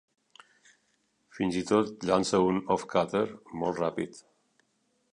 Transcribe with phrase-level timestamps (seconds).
[1.39, 3.25] Fins i tot llança un "off cutter"
[3.63, 4.23] molt ràpid.